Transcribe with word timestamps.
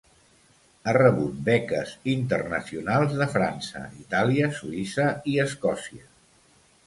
Ha 0.85 0.93
rebut 0.97 1.33
beques 1.49 1.91
internacionals 2.13 3.13
de 3.21 3.27
França, 3.35 3.83
Itàlia, 4.05 4.49
Suïssa 4.61 5.09
i 5.35 5.39
Escòcia. 5.47 6.09